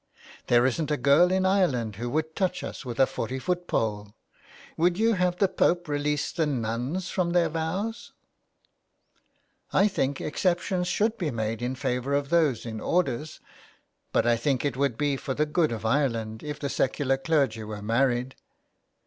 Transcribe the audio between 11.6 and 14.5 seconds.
in favour of those in orders. But I